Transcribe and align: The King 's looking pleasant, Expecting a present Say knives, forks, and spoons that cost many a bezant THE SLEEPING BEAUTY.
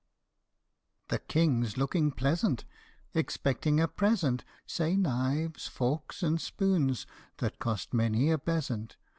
The 1.09 1.19
King 1.19 1.63
's 1.63 1.77
looking 1.77 2.09
pleasant, 2.09 2.65
Expecting 3.13 3.79
a 3.79 3.87
present 3.87 4.43
Say 4.65 4.97
knives, 4.97 5.67
forks, 5.67 6.23
and 6.23 6.41
spoons 6.41 7.05
that 7.37 7.59
cost 7.59 7.93
many 7.93 8.31
a 8.31 8.39
bezant 8.39 8.47
THE 8.47 8.63
SLEEPING 8.63 8.85
BEAUTY. 8.87 8.95